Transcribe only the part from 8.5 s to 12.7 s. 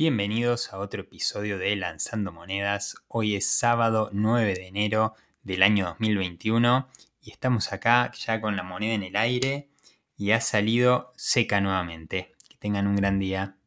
la moneda en el aire y ha salido seca nuevamente. Que